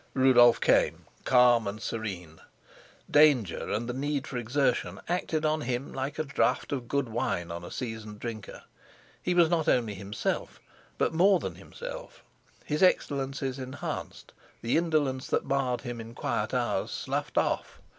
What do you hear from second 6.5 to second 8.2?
of good wine on a seasoned